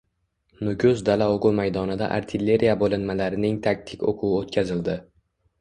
“Nukus” 0.67 1.03
dala-o‘quv 1.09 1.53
maydonida 1.59 2.07
artilleriya 2.17 2.73
bo‘linmalarining 2.85 3.63
taktik 3.69 4.07
o‘quvi 4.15 4.33
o‘tkazildi 4.43 4.99